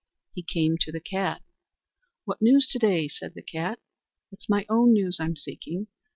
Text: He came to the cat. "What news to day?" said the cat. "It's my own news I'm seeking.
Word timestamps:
He 0.33 0.41
came 0.41 0.79
to 0.79 0.91
the 0.91 0.99
cat. 0.99 1.43
"What 2.25 2.41
news 2.41 2.67
to 2.69 2.79
day?" 2.79 3.07
said 3.07 3.35
the 3.35 3.43
cat. 3.43 3.77
"It's 4.31 4.49
my 4.49 4.65
own 4.67 4.93
news 4.93 5.19
I'm 5.19 5.35
seeking. 5.35 5.89